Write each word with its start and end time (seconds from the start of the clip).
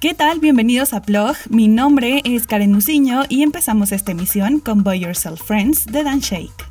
¿Qué 0.00 0.14
tal? 0.14 0.40
Bienvenidos 0.40 0.94
a 0.94 1.02
Plog. 1.02 1.36
Mi 1.50 1.68
nombre 1.68 2.22
es 2.24 2.46
Karen 2.46 2.72
Musiño 2.72 3.24
y 3.28 3.42
empezamos 3.42 3.92
esta 3.92 4.12
emisión 4.12 4.58
con 4.58 4.82
Boy 4.82 5.00
Yourself 5.00 5.42
Friends 5.42 5.84
de 5.84 6.02
Dan 6.02 6.20
Shake. 6.20 6.69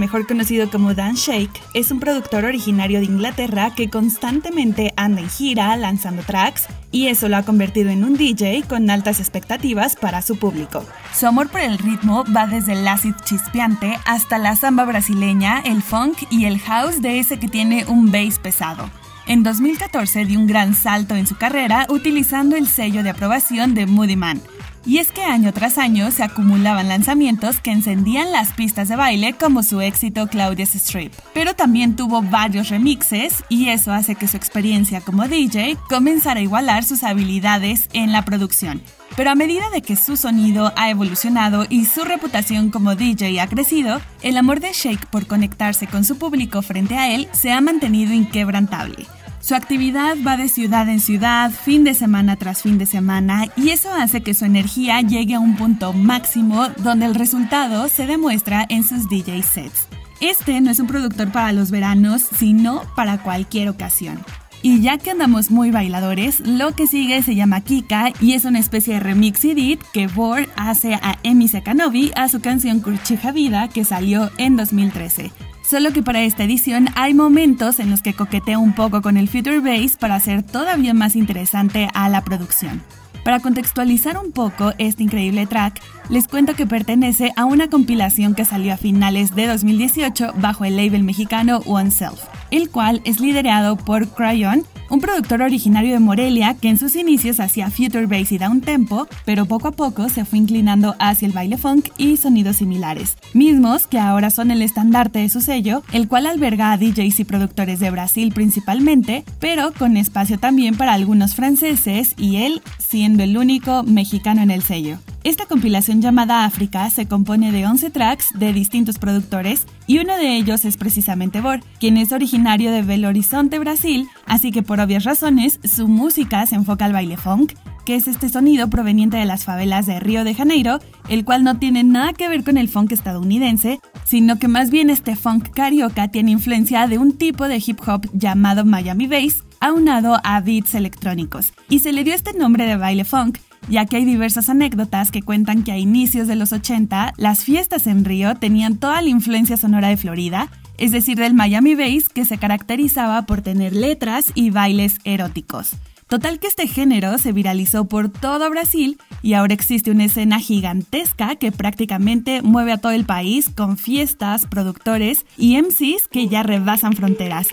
Mejor 0.00 0.26
conocido 0.26 0.68
como 0.70 0.94
Dan 0.94 1.14
Shake, 1.14 1.62
es 1.74 1.92
un 1.92 2.00
productor 2.00 2.44
originario 2.44 2.98
de 2.98 3.04
Inglaterra 3.04 3.72
que 3.76 3.88
constantemente 3.88 4.92
anda 4.96 5.20
en 5.20 5.28
gira 5.28 5.76
lanzando 5.76 6.22
tracks 6.22 6.66
y 6.90 7.06
eso 7.06 7.28
lo 7.28 7.36
ha 7.36 7.44
convertido 7.44 7.90
en 7.90 8.02
un 8.02 8.16
DJ 8.16 8.64
con 8.68 8.90
altas 8.90 9.20
expectativas 9.20 9.94
para 9.94 10.22
su 10.22 10.38
público. 10.38 10.84
Su 11.14 11.26
amor 11.26 11.50
por 11.50 11.60
el 11.60 11.78
ritmo 11.78 12.24
va 12.34 12.46
desde 12.46 12.72
el 12.72 12.88
acid 12.88 13.14
chispeante 13.24 13.98
hasta 14.06 14.38
la 14.38 14.56
samba 14.56 14.84
brasileña, 14.84 15.60
el 15.60 15.82
funk 15.82 16.16
y 16.30 16.46
el 16.46 16.58
house 16.58 17.00
de 17.02 17.20
ese 17.20 17.38
que 17.38 17.48
tiene 17.48 17.84
un 17.86 18.10
bass 18.10 18.38
pesado. 18.38 18.90
En 19.26 19.44
2014 19.44 20.24
dio 20.24 20.40
un 20.40 20.46
gran 20.46 20.74
salto 20.74 21.14
en 21.14 21.26
su 21.26 21.36
carrera 21.36 21.86
utilizando 21.88 22.56
el 22.56 22.66
sello 22.66 23.02
de 23.02 23.10
aprobación 23.10 23.74
de 23.74 23.86
Moody 23.86 24.16
Man. 24.16 24.40
Y 24.86 24.98
es 24.98 25.12
que 25.12 25.22
año 25.22 25.52
tras 25.52 25.76
año 25.76 26.10
se 26.10 26.22
acumulaban 26.22 26.88
lanzamientos 26.88 27.60
que 27.60 27.70
encendían 27.70 28.32
las 28.32 28.52
pistas 28.52 28.88
de 28.88 28.96
baile 28.96 29.34
como 29.34 29.62
su 29.62 29.80
éxito 29.80 30.26
Claudia's 30.26 30.74
Strip. 30.74 31.12
Pero 31.34 31.54
también 31.54 31.96
tuvo 31.96 32.22
varios 32.22 32.70
remixes 32.70 33.44
y 33.48 33.68
eso 33.68 33.92
hace 33.92 34.14
que 34.14 34.28
su 34.28 34.36
experiencia 34.36 35.00
como 35.02 35.28
DJ 35.28 35.76
comenzara 35.88 36.40
a 36.40 36.42
igualar 36.42 36.84
sus 36.84 37.02
habilidades 37.02 37.88
en 37.92 38.12
la 38.12 38.24
producción. 38.24 38.80
Pero 39.16 39.30
a 39.30 39.34
medida 39.34 39.68
de 39.70 39.82
que 39.82 39.96
su 39.96 40.16
sonido 40.16 40.72
ha 40.76 40.88
evolucionado 40.88 41.66
y 41.68 41.84
su 41.84 42.04
reputación 42.04 42.70
como 42.70 42.94
DJ 42.94 43.40
ha 43.40 43.48
crecido, 43.48 44.00
el 44.22 44.36
amor 44.36 44.60
de 44.60 44.72
Shake 44.72 45.06
por 45.06 45.26
conectarse 45.26 45.86
con 45.88 46.04
su 46.04 46.16
público 46.16 46.62
frente 46.62 46.96
a 46.96 47.12
él 47.12 47.28
se 47.32 47.52
ha 47.52 47.60
mantenido 47.60 48.14
inquebrantable. 48.14 49.06
Su 49.40 49.54
actividad 49.54 50.16
va 50.24 50.36
de 50.36 50.48
ciudad 50.48 50.86
en 50.90 51.00
ciudad, 51.00 51.50
fin 51.50 51.82
de 51.82 51.94
semana 51.94 52.36
tras 52.36 52.60
fin 52.60 52.76
de 52.76 52.84
semana, 52.84 53.46
y 53.56 53.70
eso 53.70 53.90
hace 53.92 54.20
que 54.20 54.34
su 54.34 54.44
energía 54.44 55.00
llegue 55.00 55.34
a 55.34 55.40
un 55.40 55.56
punto 55.56 55.94
máximo 55.94 56.68
donde 56.76 57.06
el 57.06 57.14
resultado 57.14 57.88
se 57.88 58.06
demuestra 58.06 58.66
en 58.68 58.84
sus 58.84 59.08
DJ 59.08 59.42
sets. 59.42 59.88
Este 60.20 60.60
no 60.60 60.70
es 60.70 60.78
un 60.78 60.86
productor 60.86 61.32
para 61.32 61.52
los 61.52 61.70
veranos, 61.70 62.22
sino 62.36 62.82
para 62.94 63.22
cualquier 63.22 63.70
ocasión. 63.70 64.18
Y 64.60 64.82
ya 64.82 64.98
que 64.98 65.10
andamos 65.10 65.50
muy 65.50 65.70
bailadores, 65.70 66.40
lo 66.40 66.72
que 66.72 66.86
sigue 66.86 67.22
se 67.22 67.34
llama 67.34 67.62
Kika 67.62 68.12
y 68.20 68.34
es 68.34 68.44
una 68.44 68.58
especie 68.58 68.94
de 68.94 69.00
remix 69.00 69.42
edit 69.42 69.80
que 69.94 70.06
Vore 70.06 70.50
hace 70.54 70.94
a 70.94 71.18
Emi 71.22 71.48
Sekanovi 71.48 72.12
a 72.14 72.28
su 72.28 72.42
canción 72.42 72.80
Kurchija 72.80 73.32
Vida 73.32 73.68
que 73.68 73.86
salió 73.86 74.30
en 74.36 74.56
2013. 74.56 75.32
Solo 75.70 75.92
que 75.92 76.02
para 76.02 76.24
esta 76.24 76.42
edición 76.42 76.88
hay 76.96 77.14
momentos 77.14 77.78
en 77.78 77.90
los 77.90 78.02
que 78.02 78.12
coquetea 78.12 78.58
un 78.58 78.74
poco 78.74 79.02
con 79.02 79.16
el 79.16 79.28
Future 79.28 79.60
Bass 79.60 79.96
para 79.96 80.16
hacer 80.16 80.42
todavía 80.42 80.94
más 80.94 81.14
interesante 81.14 81.88
a 81.94 82.08
la 82.08 82.24
producción. 82.24 82.82
Para 83.22 83.38
contextualizar 83.38 84.18
un 84.18 84.32
poco 84.32 84.72
este 84.78 85.04
increíble 85.04 85.46
track, 85.46 85.80
les 86.08 86.26
cuento 86.26 86.56
que 86.56 86.66
pertenece 86.66 87.30
a 87.36 87.44
una 87.44 87.70
compilación 87.70 88.34
que 88.34 88.44
salió 88.44 88.74
a 88.74 88.78
finales 88.78 89.36
de 89.36 89.46
2018 89.46 90.32
bajo 90.38 90.64
el 90.64 90.76
label 90.76 91.04
mexicano 91.04 91.60
OneSelf, 91.64 92.20
el 92.50 92.68
cual 92.68 93.00
es 93.04 93.20
liderado 93.20 93.76
por 93.76 94.08
Cryon 94.08 94.64
un 94.90 95.00
productor 95.00 95.40
originario 95.42 95.92
de 95.92 96.00
Morelia 96.00 96.54
que 96.54 96.68
en 96.68 96.78
sus 96.78 96.96
inicios 96.96 97.40
hacía 97.40 97.70
future 97.70 98.06
bass 98.06 98.32
y 98.32 98.38
down 98.38 98.60
tempo, 98.60 99.08
pero 99.24 99.46
poco 99.46 99.68
a 99.68 99.72
poco 99.72 100.08
se 100.08 100.24
fue 100.24 100.38
inclinando 100.38 100.96
hacia 100.98 101.26
el 101.26 101.32
baile 101.32 101.56
funk 101.56 101.88
y 101.96 102.16
sonidos 102.16 102.56
similares, 102.56 103.16
mismos 103.32 103.86
que 103.86 103.98
ahora 103.98 104.30
son 104.30 104.50
el 104.50 104.62
estandarte 104.62 105.20
de 105.20 105.28
su 105.28 105.40
sello, 105.40 105.82
el 105.92 106.08
cual 106.08 106.26
alberga 106.26 106.72
a 106.72 106.76
DJs 106.76 107.20
y 107.20 107.24
productores 107.24 107.80
de 107.80 107.90
Brasil 107.90 108.32
principalmente, 108.34 109.24
pero 109.38 109.72
con 109.72 109.96
espacio 109.96 110.38
también 110.38 110.76
para 110.76 110.92
algunos 110.92 111.34
franceses 111.34 112.14
y 112.18 112.36
él 112.36 112.60
siendo 112.78 113.22
el 113.22 113.36
único 113.36 113.84
mexicano 113.84 114.42
en 114.42 114.50
el 114.50 114.62
sello. 114.62 114.98
Esta 115.22 115.44
compilación 115.44 116.00
llamada 116.00 116.46
África 116.46 116.88
se 116.88 117.06
compone 117.06 117.52
de 117.52 117.66
11 117.66 117.90
tracks 117.90 118.30
de 118.38 118.54
distintos 118.54 118.98
productores 118.98 119.66
y 119.86 119.98
uno 119.98 120.16
de 120.16 120.36
ellos 120.36 120.64
es 120.64 120.78
precisamente 120.78 121.42
Bor, 121.42 121.60
quien 121.78 121.98
es 121.98 122.12
originario 122.12 122.72
de 122.72 122.80
Belo 122.80 123.08
Horizonte, 123.08 123.58
Brasil, 123.58 124.08
así 124.24 124.50
que 124.50 124.62
por 124.62 124.80
obvias 124.80 125.04
razones 125.04 125.60
su 125.62 125.88
música 125.88 126.46
se 126.46 126.54
enfoca 126.54 126.86
al 126.86 126.94
baile 126.94 127.18
funk, 127.18 127.52
que 127.84 127.96
es 127.96 128.08
este 128.08 128.30
sonido 128.30 128.70
proveniente 128.70 129.18
de 129.18 129.26
las 129.26 129.44
favelas 129.44 129.84
de 129.84 130.00
Río 130.00 130.24
de 130.24 130.34
Janeiro, 130.34 130.78
el 131.10 131.26
cual 131.26 131.44
no 131.44 131.58
tiene 131.58 131.84
nada 131.84 132.14
que 132.14 132.30
ver 132.30 132.42
con 132.42 132.56
el 132.56 132.70
funk 132.70 132.92
estadounidense, 132.92 133.78
sino 134.04 134.38
que 134.38 134.48
más 134.48 134.70
bien 134.70 134.88
este 134.88 135.16
funk 135.16 135.50
carioca 135.50 136.08
tiene 136.08 136.30
influencia 136.30 136.86
de 136.86 136.96
un 136.96 137.12
tipo 137.18 137.46
de 137.46 137.62
hip 137.64 137.80
hop 137.86 138.08
llamado 138.14 138.64
Miami 138.64 139.06
Bass, 139.06 139.44
aunado 139.60 140.18
a 140.24 140.40
beats 140.40 140.74
electrónicos, 140.74 141.52
y 141.68 141.80
se 141.80 141.92
le 141.92 142.04
dio 142.04 142.14
este 142.14 142.32
nombre 142.32 142.64
de 142.64 142.78
baile 142.78 143.04
funk 143.04 143.36
ya 143.70 143.86
que 143.86 143.96
hay 143.96 144.04
diversas 144.04 144.48
anécdotas 144.50 145.10
que 145.10 145.22
cuentan 145.22 145.62
que 145.62 145.72
a 145.72 145.78
inicios 145.78 146.28
de 146.28 146.36
los 146.36 146.52
80 146.52 147.14
las 147.16 147.44
fiestas 147.44 147.86
en 147.86 148.04
Río 148.04 148.34
tenían 148.34 148.76
toda 148.76 149.00
la 149.00 149.08
influencia 149.08 149.56
sonora 149.56 149.88
de 149.88 149.96
Florida, 149.96 150.48
es 150.76 150.90
decir, 150.90 151.16
del 151.16 151.34
Miami 151.34 151.74
Bass 151.74 152.08
que 152.08 152.24
se 152.24 152.36
caracterizaba 152.36 153.22
por 153.22 153.42
tener 153.42 153.74
letras 153.74 154.32
y 154.34 154.50
bailes 154.50 154.98
eróticos. 155.04 155.76
Total 156.08 156.40
que 156.40 156.48
este 156.48 156.66
género 156.66 157.18
se 157.18 157.30
viralizó 157.30 157.84
por 157.84 158.08
todo 158.08 158.50
Brasil 158.50 158.98
y 159.22 159.34
ahora 159.34 159.54
existe 159.54 159.92
una 159.92 160.06
escena 160.06 160.40
gigantesca 160.40 161.36
que 161.36 161.52
prácticamente 161.52 162.42
mueve 162.42 162.72
a 162.72 162.78
todo 162.78 162.90
el 162.90 163.04
país 163.04 163.48
con 163.48 163.78
fiestas, 163.78 164.46
productores 164.46 165.24
y 165.38 165.56
MCs 165.62 166.08
que 166.08 166.26
ya 166.26 166.42
rebasan 166.42 166.94
fronteras. 166.94 167.46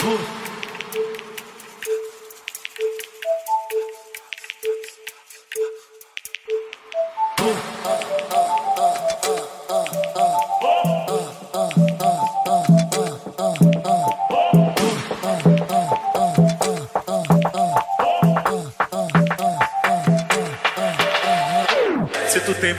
Push. 0.00 0.39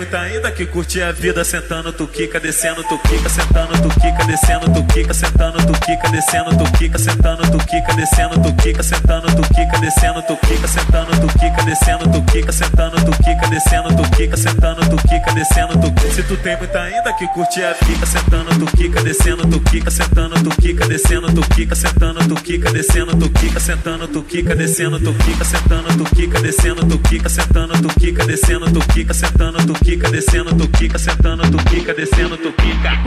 muita 0.01 0.19
ainda 0.19 0.51
que 0.51 0.65
curte 0.65 0.99
a 1.03 1.11
vida 1.11 1.43
sentando 1.45 1.93
tu 1.93 2.07
quica 2.07 2.39
descendo 2.39 2.83
tu 2.85 2.97
quica 3.03 3.29
sentando 3.29 3.79
tu 3.83 3.89
quica 3.99 4.25
descendo 4.25 4.65
tu 4.73 4.83
quica 4.87 5.13
sentando 5.13 5.59
tu 5.59 5.73
quica 5.85 6.09
descendo 6.09 6.57
tu 6.57 6.71
quica 6.71 6.97
sentando 6.97 7.43
tu 7.51 7.59
quica 7.59 7.93
descendo 7.93 8.41
tu 8.41 8.55
quica 8.57 8.81
sentando 8.81 9.37
tu 9.37 9.53
quica 9.53 9.77
descendo 9.77 10.23
tu 10.25 10.39
quica 10.41 10.67
sentando 10.67 11.21
tu 11.21 11.27
quica 11.37 11.63
descendo 11.65 12.09
tu 12.09 12.25
quica 12.31 12.51
sentando 12.51 13.05
tu 13.05 13.11
quica 13.21 13.47
descendo 13.51 13.95
tu 13.95 14.03
quica 14.17 14.37
sentando 14.37 14.89
tu 14.89 14.97
quica 15.07 15.33
descendo 15.35 15.79
tuquica. 15.79 16.11
Se 16.15 16.23
tu 16.23 16.35
tem 16.37 16.57
muita 16.57 16.81
ainda 16.81 17.13
que 17.13 17.27
curte 17.27 17.63
a 17.63 17.73
vida 17.85 18.05
sentando 18.07 18.57
tuquica, 18.57 19.03
descendo 19.03 19.43
tu 19.43 19.59
tuquica, 19.59 19.91
sentando 19.91 20.35
tuquica, 20.43 20.87
descendo 20.87 21.27
tu 21.27 21.41
tuquica, 21.45 21.75
sentando 21.75 22.27
tuquica, 22.27 22.73
descendo 22.73 23.11
tu 23.11 23.29
tuquica, 23.29 23.59
sentando 23.59 24.07
tuquica, 24.07 24.55
descendo 24.55 24.99
tu 24.99 25.13
tuquica, 25.13 25.45
sentando 25.45 25.97
tuquica, 25.97 26.41
descendo 26.41 26.81
tu 26.81 26.97
tuquica, 26.97 27.29
sentando 27.29 27.81
tuquica, 27.81 28.25
descendo 28.25 28.65
tu 28.65 28.79
tuquica, 28.79 29.13
sentando 29.13 29.65
tuquica 29.65 29.90
quica, 29.91 30.09
descendo 30.09 30.55
tu 30.55 30.69
quica, 30.69 30.97
sentando, 30.97 31.43
tu 31.51 31.57
quica, 31.65 31.93
descendo, 31.93 32.37
tu 32.37 32.53
quica. 32.53 32.97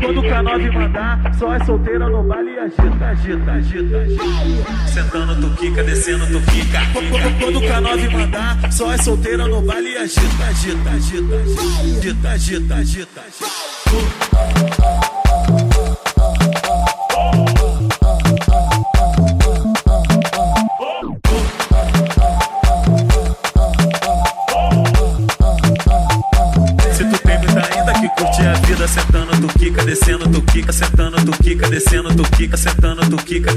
Quando 0.00 0.18
o 0.18 0.22
K9 0.22 0.72
mandar, 0.72 1.34
só 1.38 1.54
é 1.54 1.64
solteira 1.64 2.08
no 2.08 2.22
baile 2.24 2.50
e 2.50 2.58
agita, 2.58 3.04
agita, 3.06 3.52
agita, 3.52 3.98
agita. 3.98 4.88
Sentando, 4.88 5.40
tu 5.40 5.56
quica, 5.56 5.84
descendo, 5.84 6.26
tu 6.26 6.40
quica. 6.50 6.80
Quando 7.38 7.58
o 7.58 7.62
K9 7.62 8.10
mandar, 8.10 8.72
só 8.72 8.92
é 8.92 8.98
solteira 8.98 9.46
no 9.46 9.62
baile 9.62 9.90
e 9.90 9.96
agita, 9.98 10.44
agita, 10.48 10.90
agita, 10.90 11.36
agita, 11.36 12.28
agita, 12.30 12.74
agita, 12.74 13.20
agita. 13.20 15.01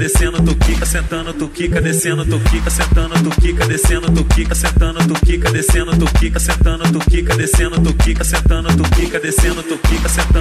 Descendo, 0.06 0.40
tu 0.40 0.56
quica, 0.56 0.86
sentando, 0.86 1.34
tu 1.34 1.50
quica, 1.50 1.80
descendo, 1.80 2.24
tu 2.24 2.38
quica, 2.44 2.70
sentando, 2.70 3.14
tu 3.16 3.30
quica, 3.40 3.66
descendo, 3.66 4.08
tu 4.12 4.24
quica, 4.28 4.54
sentando, 4.54 5.00
tu 5.04 5.14
quica, 5.14 5.50
descendo, 5.50 5.92
tu 5.98 6.06
quica, 6.18 6.38
sentando, 6.38 6.84
tu 6.92 6.98
quica, 7.10 7.34
descendo, 7.34 7.82
tu 7.82 7.96
quica, 7.96 8.24
sentando, 8.24 8.68
tu 8.76 8.84
quica, 8.94 9.18
descendo, 9.18 9.62
tu 9.64 9.76
quica, 9.80 10.08
sentando, 10.08 10.35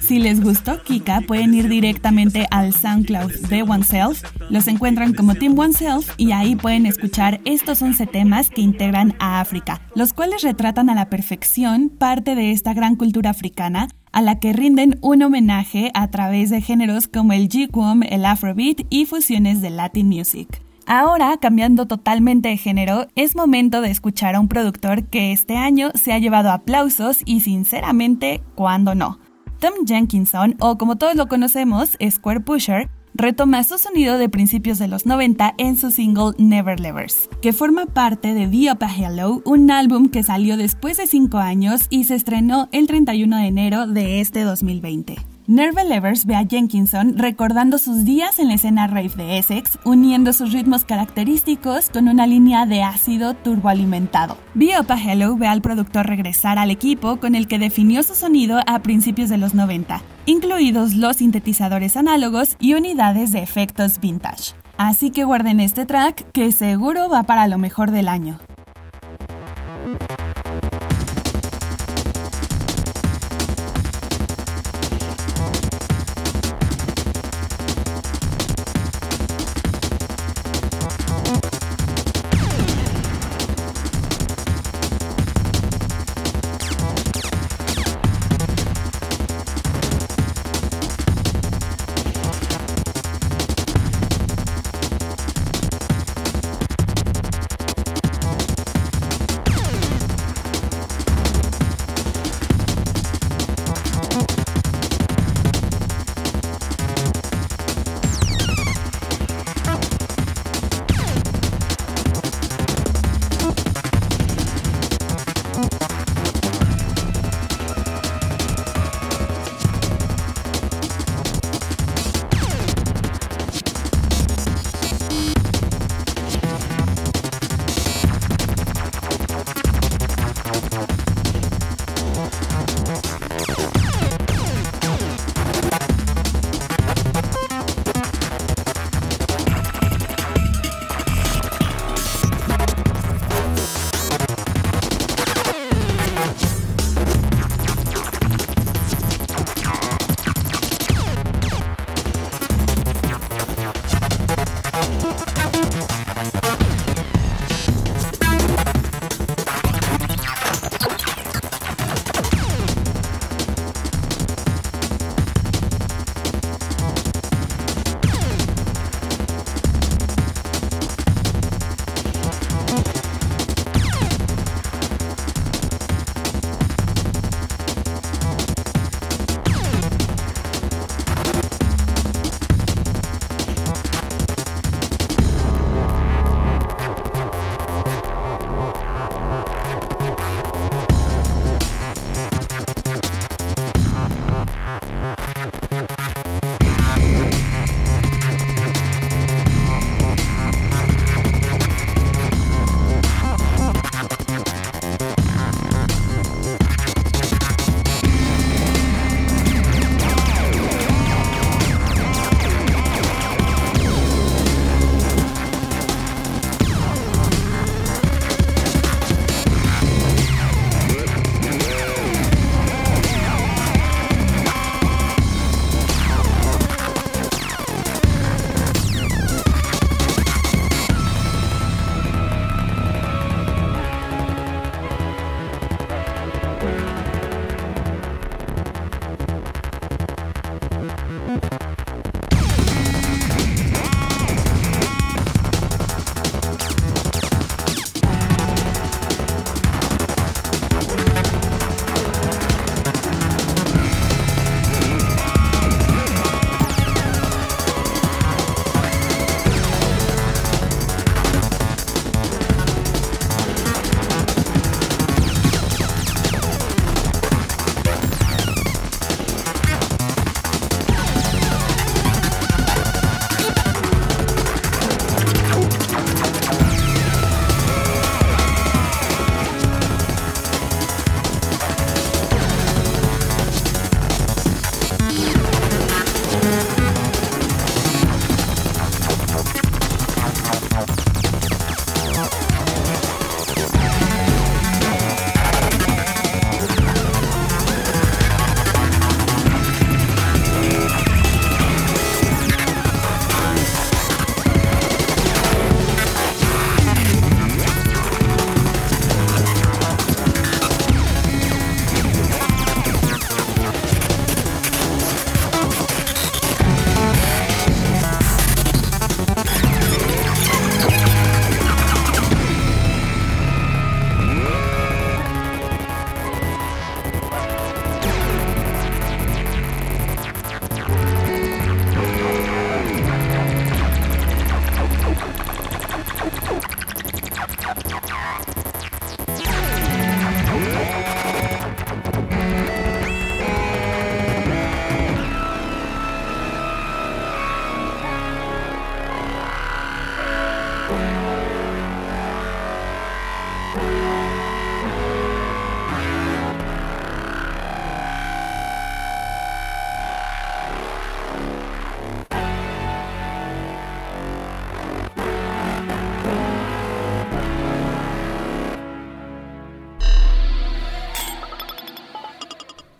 Si 0.00 0.18
les 0.20 0.40
gustó 0.40 0.82
Kika, 0.82 1.22
pueden 1.22 1.54
ir 1.54 1.68
directamente 1.68 2.46
al 2.50 2.72
SoundCloud 2.72 3.32
de 3.48 3.62
OneSelf. 3.62 4.22
Los 4.48 4.68
encuentran 4.68 5.12
como 5.12 5.34
Team 5.34 5.58
OneSelf 5.58 6.08
y 6.16 6.32
ahí 6.32 6.54
pueden 6.54 6.86
escuchar 6.86 7.40
estos 7.44 7.82
11 7.82 8.06
temas 8.06 8.48
que 8.50 8.60
integran 8.60 9.14
a 9.18 9.24
a 9.24 9.40
África, 9.40 9.80
los 9.94 10.12
cuales 10.12 10.42
retratan 10.42 10.90
a 10.90 10.94
la 10.94 11.08
perfección 11.08 11.88
parte 11.88 12.34
de 12.34 12.50
esta 12.52 12.74
gran 12.74 12.96
cultura 12.96 13.30
africana 13.30 13.88
a 14.12 14.22
la 14.22 14.38
que 14.38 14.52
rinden 14.52 14.98
un 15.00 15.22
homenaje 15.22 15.90
a 15.94 16.10
través 16.10 16.50
de 16.50 16.60
géneros 16.60 17.08
como 17.08 17.32
el 17.32 17.48
G-Wom, 17.48 18.02
el 18.04 18.24
Afrobeat 18.26 18.82
y 18.90 19.06
fusiones 19.06 19.60
de 19.60 19.70
Latin 19.70 20.08
Music. 20.08 20.62
Ahora, 20.86 21.36
cambiando 21.38 21.86
totalmente 21.86 22.50
de 22.50 22.58
género, 22.58 23.06
es 23.14 23.36
momento 23.36 23.80
de 23.80 23.90
escuchar 23.90 24.34
a 24.34 24.40
un 24.40 24.48
productor 24.48 25.04
que 25.04 25.32
este 25.32 25.56
año 25.56 25.90
se 25.94 26.12
ha 26.12 26.18
llevado 26.18 26.50
aplausos 26.50 27.22
y 27.24 27.40
sinceramente, 27.40 28.42
¿cuándo 28.54 28.94
no? 28.94 29.18
Tom 29.60 29.86
Jenkinson, 29.86 30.56
o 30.60 30.76
como 30.76 30.96
todos 30.96 31.14
lo 31.14 31.26
conocemos, 31.26 31.96
Square 32.10 32.40
Pusher, 32.40 32.90
retoma 33.14 33.64
su 33.64 33.78
sonido 33.78 34.18
de 34.18 34.28
principios 34.28 34.78
de 34.78 34.88
los 34.88 35.06
90 35.06 35.54
en 35.56 35.78
su 35.78 35.90
single 35.90 36.32
Never 36.36 36.78
Levers, 36.78 37.30
que 37.40 37.54
forma 37.54 37.86
parte 37.86 38.34
de 38.34 38.46
The 38.46 38.72
Up 38.72 38.86
Hello, 38.94 39.40
un 39.46 39.70
álbum 39.70 40.08
que 40.08 40.22
salió 40.22 40.58
después 40.58 40.98
de 40.98 41.06
5 41.06 41.38
años 41.38 41.86
y 41.88 42.04
se 42.04 42.14
estrenó 42.14 42.68
el 42.72 42.86
31 42.86 43.38
de 43.38 43.46
enero 43.46 43.86
de 43.86 44.20
este 44.20 44.42
2020. 44.42 45.33
Nerve 45.46 45.84
Levers 45.84 46.24
ve 46.24 46.36
a 46.36 46.46
Jenkinson 46.46 47.18
recordando 47.18 47.76
sus 47.76 48.06
días 48.06 48.38
en 48.38 48.48
la 48.48 48.54
escena 48.54 48.86
rave 48.86 49.10
de 49.14 49.36
Essex, 49.36 49.78
uniendo 49.84 50.32
sus 50.32 50.54
ritmos 50.54 50.86
característicos 50.86 51.90
con 51.90 52.08
una 52.08 52.26
línea 52.26 52.64
de 52.64 52.82
ácido 52.82 53.34
turboalimentado. 53.34 54.38
Biopa 54.54 54.98
Hello 54.98 55.36
ve 55.36 55.46
al 55.46 55.60
productor 55.60 56.06
regresar 56.06 56.58
al 56.58 56.70
equipo 56.70 57.18
con 57.18 57.34
el 57.34 57.46
que 57.46 57.58
definió 57.58 58.02
su 58.02 58.14
sonido 58.14 58.60
a 58.66 58.78
principios 58.78 59.28
de 59.28 59.36
los 59.36 59.52
90, 59.52 60.00
incluidos 60.24 60.94
los 60.94 61.16
sintetizadores 61.16 61.98
análogos 61.98 62.56
y 62.58 62.72
unidades 62.72 63.30
de 63.30 63.42
efectos 63.42 64.00
vintage. 64.00 64.54
Así 64.78 65.10
que 65.10 65.24
guarden 65.24 65.60
este 65.60 65.84
track 65.84 66.24
que 66.32 66.52
seguro 66.52 67.10
va 67.10 67.24
para 67.24 67.48
lo 67.48 67.58
mejor 67.58 67.90
del 67.90 68.08
año. 68.08 68.38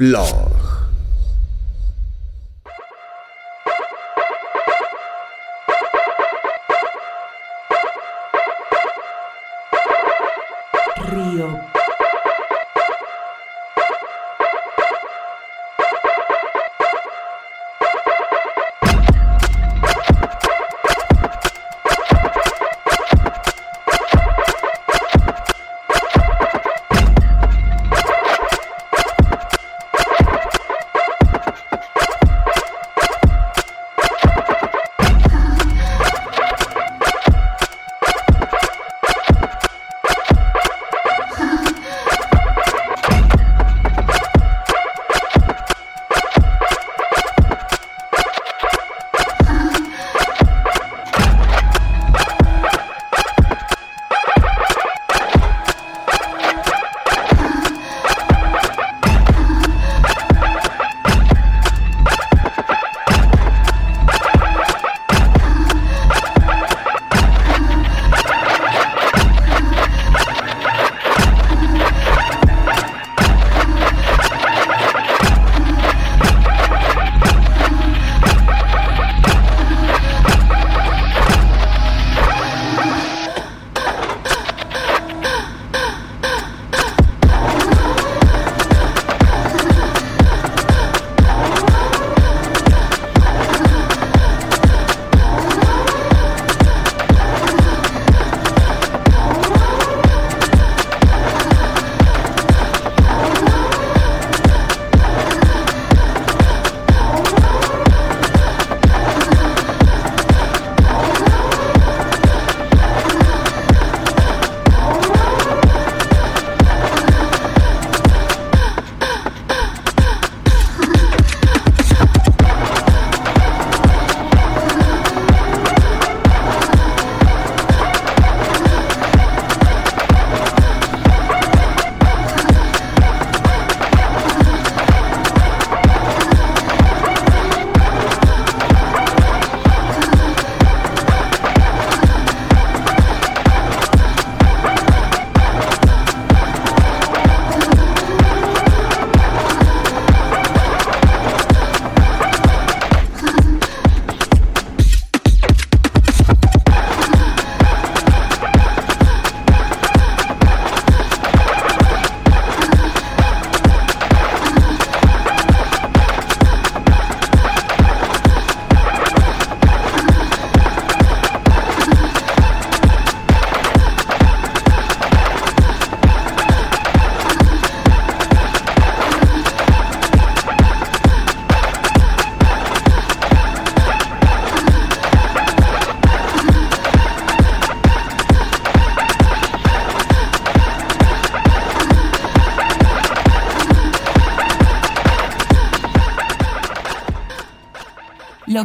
Blog. 0.04 0.43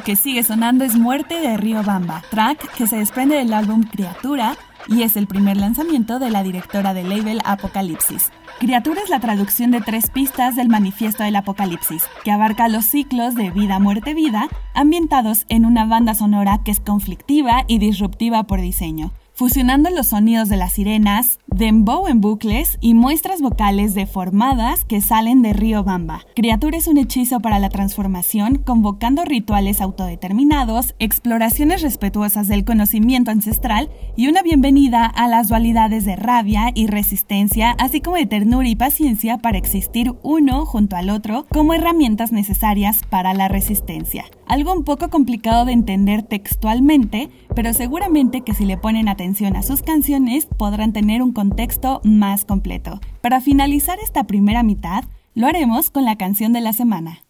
Que 0.10 0.16
sigue 0.16 0.42
sonando 0.42 0.86
es 0.86 0.96
Muerte 0.96 1.40
de 1.40 1.56
Río 1.56 1.84
Bamba, 1.84 2.24
track 2.32 2.74
que 2.74 2.88
se 2.88 2.96
desprende 2.96 3.36
del 3.36 3.54
álbum 3.54 3.84
Criatura 3.84 4.58
y 4.88 5.04
es 5.04 5.16
el 5.16 5.28
primer 5.28 5.58
lanzamiento 5.58 6.18
de 6.18 6.32
la 6.32 6.42
directora 6.42 6.96
del 6.96 7.10
label 7.10 7.40
Apocalipsis. 7.46 8.32
Criatura 8.58 9.04
es 9.04 9.12
la 9.12 9.20
traducción 9.20 9.70
de 9.70 9.82
tres 9.82 10.10
pistas 10.10 10.56
del 10.56 10.68
Manifiesto 10.68 11.22
del 11.22 11.36
Apocalipsis, 11.36 12.06
que 12.24 12.32
abarca 12.32 12.70
los 12.70 12.86
ciclos 12.86 13.36
de 13.36 13.52
vida, 13.52 13.78
muerte, 13.78 14.16
vida, 14.16 14.50
ambientados 14.74 15.46
en 15.48 15.64
una 15.64 15.86
banda 15.86 16.16
sonora 16.16 16.62
que 16.66 16.72
es 16.72 16.80
conflictiva 16.80 17.64
y 17.68 17.78
disruptiva 17.78 18.48
por 18.48 18.62
diseño 18.62 19.12
fusionando 19.40 19.90
los 19.90 20.08
sonidos 20.08 20.50
de 20.50 20.58
las 20.58 20.74
sirenas, 20.74 21.40
dembow 21.60 22.08
en 22.08 22.22
bucles 22.22 22.78
y 22.80 22.94
muestras 22.94 23.42
vocales 23.42 23.94
deformadas 23.94 24.86
que 24.86 25.02
salen 25.02 25.42
de 25.42 25.52
Río 25.52 25.84
Bamba. 25.84 26.26
Criatura 26.34 26.78
es 26.78 26.88
un 26.88 26.98
hechizo 26.98 27.42
para 27.42 27.60
la 27.60 27.68
transformación, 27.68 28.56
convocando 28.56 29.26
rituales 29.26 29.82
autodeterminados, 29.82 30.96
exploraciones 31.00 31.82
respetuosas 31.82 32.48
del 32.48 32.64
conocimiento 32.64 33.30
ancestral 33.30 33.90
y 34.16 34.30
una 34.30 34.42
bienvenida 34.42 35.06
a 35.06 35.28
las 35.28 35.50
dualidades 35.50 36.06
de 36.06 36.16
rabia 36.16 36.72
y 36.74 36.88
resistencia, 36.88 37.72
así 37.72 38.00
como 38.00 38.16
de 38.16 38.26
ternura 38.26 38.70
y 38.70 38.78
paciencia 38.78 39.38
para 39.38 39.58
existir 39.58 40.14
uno 40.24 40.66
junto 40.66 40.96
al 40.96 41.10
otro 41.10 41.46
como 41.52 41.74
herramientas 41.74 42.32
necesarias 42.32 43.02
para 43.10 43.34
la 43.34 43.50
resistencia. 43.50 44.24
Algo 44.48 44.74
un 44.74 44.86
poco 44.86 45.10
complicado 45.10 45.66
de 45.66 45.74
entender 45.74 46.24
textualmente, 46.24 47.30
pero 47.60 47.74
seguramente 47.74 48.40
que 48.40 48.54
si 48.54 48.64
le 48.64 48.78
ponen 48.78 49.10
atención 49.10 49.58
a 49.58 49.64
sus 49.64 49.82
canciones 49.82 50.46
podrán 50.46 50.94
tener 50.94 51.22
un 51.22 51.34
contexto 51.34 52.00
más 52.06 52.46
completo. 52.46 53.02
Para 53.20 53.42
finalizar 53.42 54.00
esta 54.00 54.24
primera 54.24 54.64
mitad, 54.64 55.04
lo 55.36 55.46
haremos 55.46 55.90
con 55.90 56.06
la 56.06 56.16
canción 56.16 56.54
de 56.54 56.62
la 56.62 56.72
semana. 56.72 57.26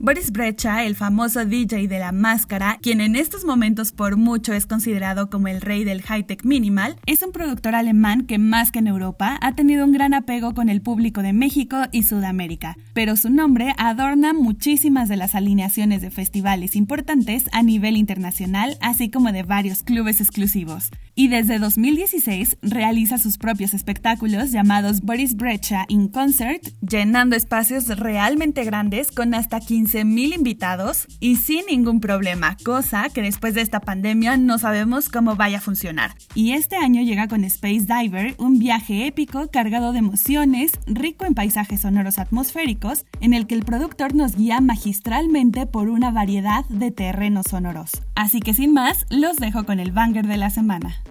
Boris 0.00 0.30
Brecha, 0.30 0.84
el 0.84 0.94
famoso 0.94 1.44
DJ 1.44 1.88
de 1.88 1.98
la 1.98 2.12
máscara, 2.12 2.78
quien 2.80 3.00
en 3.00 3.16
estos 3.16 3.44
momentos 3.44 3.90
por 3.90 4.16
mucho 4.16 4.52
es 4.52 4.64
considerado 4.64 5.28
como 5.28 5.48
el 5.48 5.60
rey 5.60 5.82
del 5.82 6.02
high-tech 6.02 6.44
minimal, 6.44 6.94
es 7.06 7.24
un 7.24 7.32
productor 7.32 7.74
alemán 7.74 8.24
que 8.24 8.38
más 8.38 8.70
que 8.70 8.78
en 8.78 8.86
Europa 8.86 9.36
ha 9.42 9.56
tenido 9.56 9.84
un 9.84 9.90
gran 9.90 10.14
apego 10.14 10.54
con 10.54 10.68
el 10.68 10.82
público 10.82 11.20
de 11.20 11.32
México 11.32 11.78
y 11.90 12.04
Sudamérica, 12.04 12.76
pero 12.92 13.16
su 13.16 13.28
nombre 13.28 13.74
adorna 13.76 14.32
muchísimas 14.34 15.08
de 15.08 15.16
las 15.16 15.34
alineaciones 15.34 16.00
de 16.00 16.12
festivales 16.12 16.76
importantes 16.76 17.46
a 17.50 17.64
nivel 17.64 17.96
internacional, 17.96 18.78
así 18.80 19.10
como 19.10 19.32
de 19.32 19.42
varios 19.42 19.82
clubes 19.82 20.20
exclusivos. 20.20 20.90
Y 21.16 21.26
desde 21.26 21.58
2016 21.58 22.58
realiza 22.62 23.18
sus 23.18 23.38
propios 23.38 23.74
espectáculos 23.74 24.52
llamados 24.52 25.00
Boris 25.00 25.34
Brecha 25.34 25.86
in 25.88 26.06
Concert, 26.06 26.62
llenando 26.88 27.34
espacios 27.34 27.88
realmente 27.88 28.62
grandes 28.62 29.10
con 29.10 29.34
hasta 29.34 29.58
15 29.58 29.87
15.000 29.88 30.34
invitados 30.34 31.06
y 31.18 31.36
sin 31.36 31.64
ningún 31.66 32.00
problema, 32.00 32.56
cosa 32.62 33.08
que 33.08 33.22
después 33.22 33.54
de 33.54 33.62
esta 33.62 33.80
pandemia 33.80 34.36
no 34.36 34.58
sabemos 34.58 35.08
cómo 35.08 35.34
vaya 35.34 35.58
a 35.58 35.62
funcionar. 35.62 36.14
Y 36.34 36.52
este 36.52 36.76
año 36.76 37.02
llega 37.02 37.26
con 37.26 37.42
Space 37.44 37.86
Diver, 37.86 38.34
un 38.38 38.58
viaje 38.58 39.06
épico 39.06 39.48
cargado 39.50 39.92
de 39.92 40.00
emociones, 40.00 40.72
rico 40.86 41.24
en 41.24 41.34
paisajes 41.34 41.80
sonoros 41.80 42.18
atmosféricos, 42.18 43.06
en 43.20 43.32
el 43.32 43.46
que 43.46 43.54
el 43.54 43.64
productor 43.64 44.14
nos 44.14 44.36
guía 44.36 44.60
magistralmente 44.60 45.66
por 45.66 45.88
una 45.88 46.10
variedad 46.10 46.66
de 46.68 46.90
terrenos 46.90 47.46
sonoros. 47.48 47.92
Así 48.14 48.40
que 48.40 48.52
sin 48.52 48.74
más, 48.74 49.06
los 49.08 49.36
dejo 49.36 49.64
con 49.64 49.80
el 49.80 49.92
banger 49.92 50.26
de 50.26 50.36
la 50.36 50.50
semana. 50.50 51.02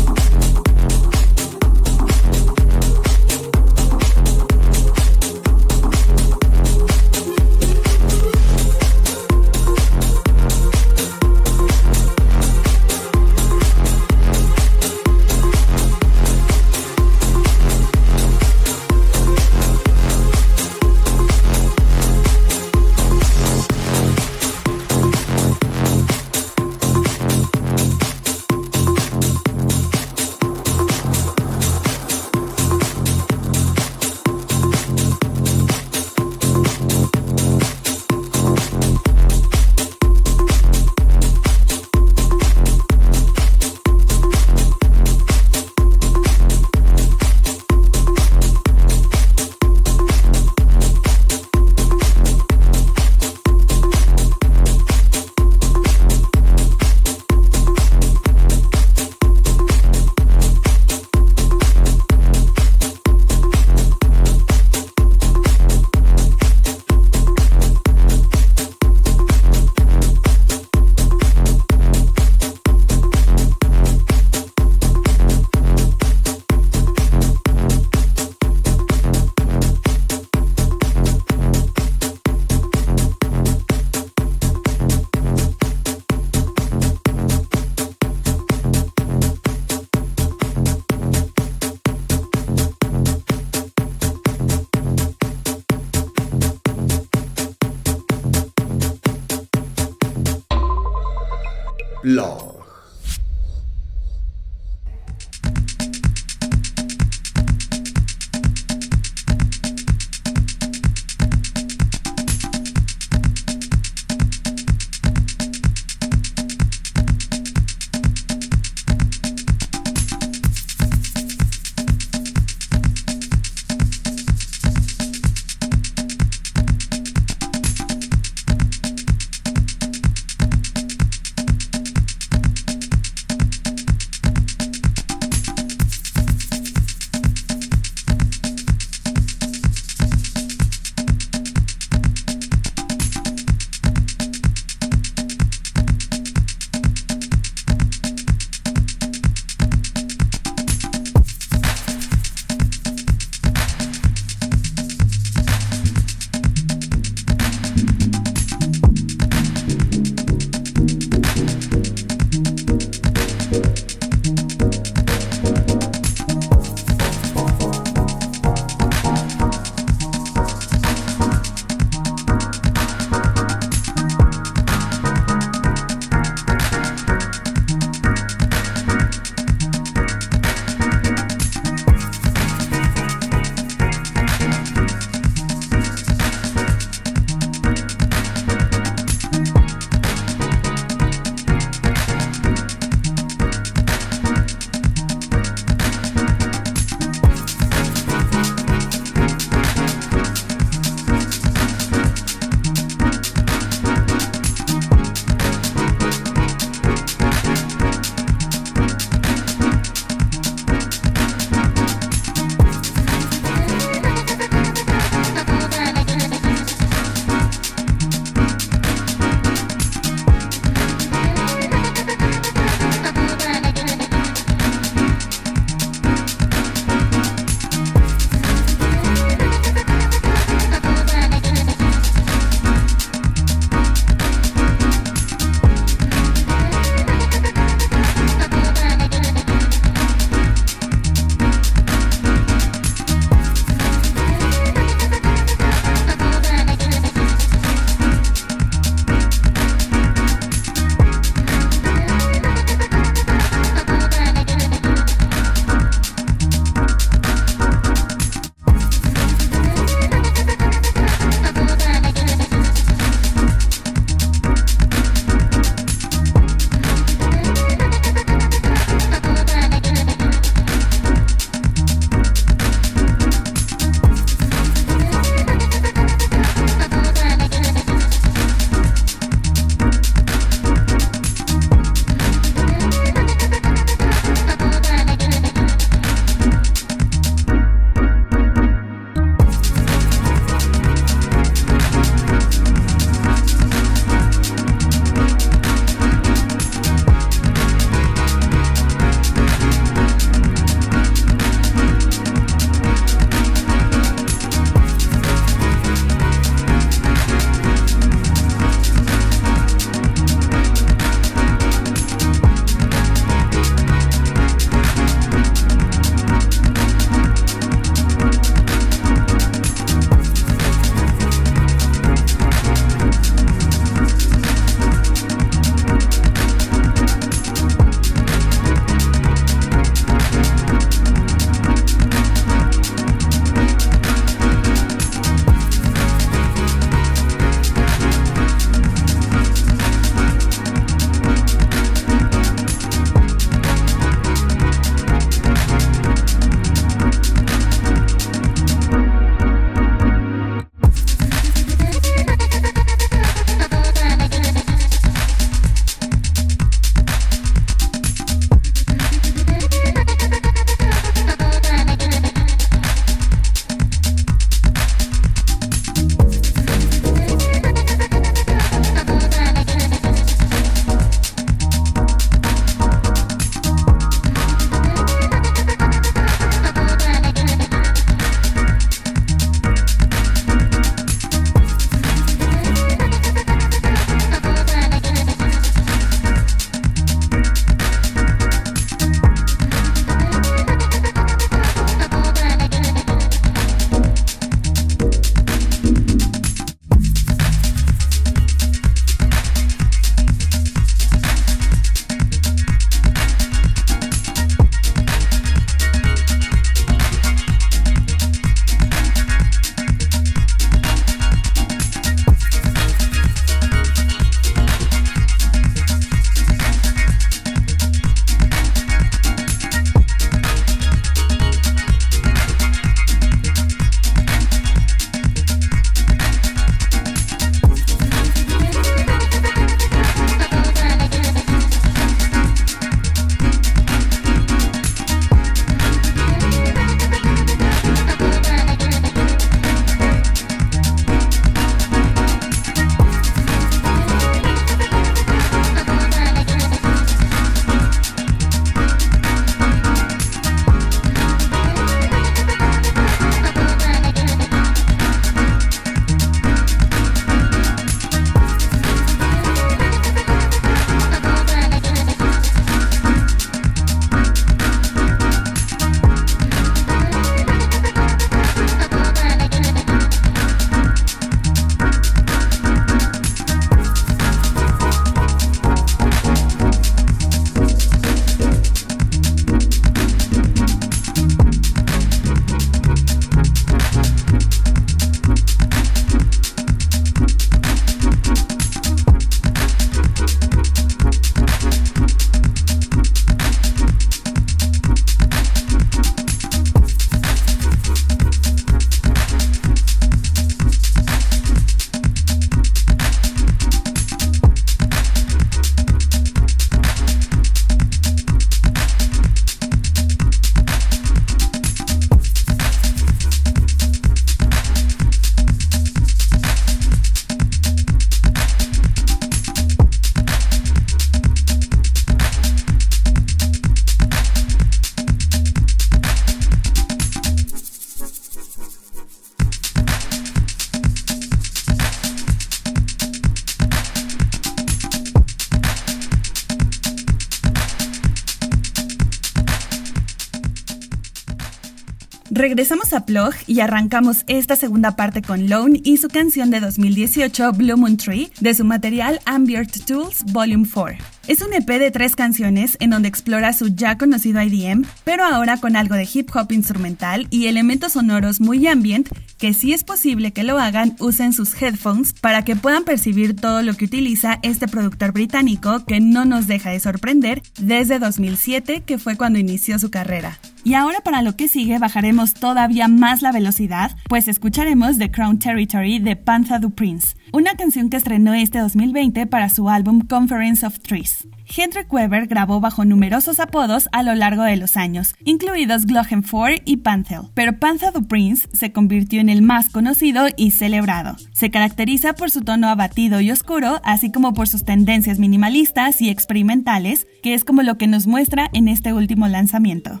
Regresamos 542.54 542.92
a 542.92 543.04
Plug 543.04 543.34
y 543.48 543.58
arrancamos 543.58 544.22
esta 544.28 544.54
segunda 544.54 544.94
parte 544.94 545.22
con 545.22 545.48
Lone 545.48 545.80
y 545.82 545.96
su 545.96 546.06
canción 546.06 546.50
de 546.50 546.60
2018 546.60 547.52
Blue 547.52 547.76
Moon 547.76 547.96
Tree 547.96 548.30
de 548.38 548.54
su 548.54 548.64
material 548.64 549.18
Ambient 549.24 549.84
Tools 549.84 550.22
Volume 550.26 550.64
4. 550.72 551.04
Es 551.26 551.42
un 551.42 551.52
EP 551.52 551.66
de 551.66 551.90
tres 551.90 552.14
canciones 552.14 552.76
en 552.78 552.90
donde 552.90 553.08
explora 553.08 553.52
su 553.54 553.74
ya 553.74 553.98
conocido 553.98 554.40
IDM, 554.40 554.84
pero 555.02 555.24
ahora 555.24 555.56
con 555.56 555.74
algo 555.74 555.96
de 555.96 556.06
hip 556.14 556.30
hop 556.32 556.52
instrumental 556.52 557.26
y 557.30 557.48
elementos 557.48 557.94
sonoros 557.94 558.40
muy 558.40 558.64
ambient 558.68 559.08
que 559.36 559.52
si 559.52 559.72
es 559.72 559.82
posible 559.82 560.32
que 560.32 560.44
lo 560.44 560.60
hagan 560.60 560.94
usen 561.00 561.32
sus 561.32 561.60
headphones 561.60 562.12
para 562.12 562.44
que 562.44 562.54
puedan 562.54 562.84
percibir 562.84 563.34
todo 563.34 563.62
lo 563.62 563.74
que 563.74 563.86
utiliza 563.86 564.38
este 564.44 564.68
productor 564.68 565.10
británico 565.10 565.84
que 565.84 565.98
no 565.98 566.24
nos 566.24 566.46
deja 566.46 566.70
de 566.70 566.78
sorprender 566.78 567.42
desde 567.58 567.98
2007 567.98 568.84
que 568.86 568.98
fue 568.98 569.16
cuando 569.16 569.40
inició 569.40 569.80
su 569.80 569.90
carrera. 569.90 570.38
Y 570.66 570.72
ahora 570.72 571.02
para 571.02 571.20
lo 571.20 571.36
que 571.36 571.46
sigue 571.46 571.78
bajaremos 571.78 572.32
todavía 572.32 572.88
más 572.88 573.20
la 573.20 573.32
velocidad, 573.32 573.94
pues 574.08 574.28
escucharemos 574.28 574.96
The 574.96 575.10
Crown 575.10 575.38
Territory 575.38 575.98
de 575.98 576.16
Panther 576.16 576.58
du 576.58 576.70
Prince, 576.70 577.16
una 577.34 577.54
canción 577.54 577.90
que 577.90 577.98
estrenó 577.98 578.32
este 578.32 578.60
2020 578.60 579.26
para 579.26 579.50
su 579.50 579.68
álbum 579.68 580.00
Conference 580.00 580.64
of 580.64 580.80
Trees. 580.80 581.28
Hendrik 581.54 581.92
Weber 581.92 582.26
grabó 582.26 582.60
bajo 582.60 582.86
numerosos 582.86 583.40
apodos 583.40 583.90
a 583.92 584.02
lo 584.02 584.14
largo 584.14 584.42
de 584.42 584.56
los 584.56 584.78
años, 584.78 585.14
incluidos 585.24 585.82
4 585.86 586.62
y 586.64 586.78
Panthel, 586.78 587.28
pero 587.34 587.58
Panther 587.58 587.92
du 587.92 588.06
Prince 588.06 588.48
se 588.54 588.72
convirtió 588.72 589.20
en 589.20 589.28
el 589.28 589.42
más 589.42 589.68
conocido 589.68 590.28
y 590.34 590.52
celebrado. 590.52 591.16
Se 591.32 591.50
caracteriza 591.50 592.14
por 592.14 592.30
su 592.30 592.40
tono 592.40 592.70
abatido 592.70 593.20
y 593.20 593.30
oscuro, 593.30 593.82
así 593.84 594.10
como 594.10 594.32
por 594.32 594.48
sus 594.48 594.64
tendencias 594.64 595.18
minimalistas 595.18 596.00
y 596.00 596.08
experimentales, 596.08 597.06
que 597.22 597.34
es 597.34 597.44
como 597.44 597.62
lo 597.62 597.76
que 597.76 597.86
nos 597.86 598.06
muestra 598.06 598.48
en 598.54 598.68
este 598.68 598.94
último 598.94 599.28
lanzamiento. 599.28 600.00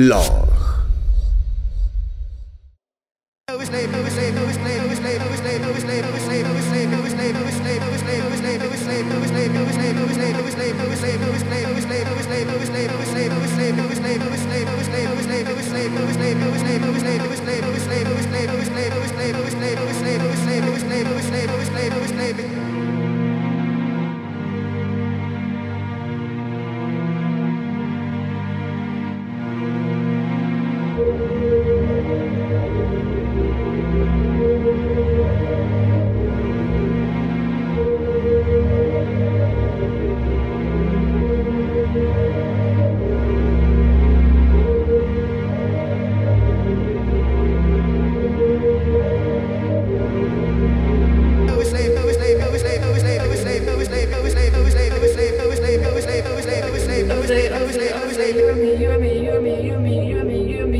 Love. 0.00 0.39